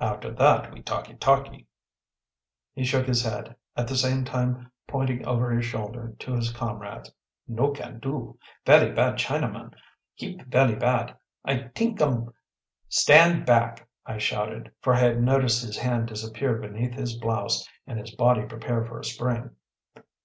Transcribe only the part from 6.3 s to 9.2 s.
his comrades. “No can do. Velly bad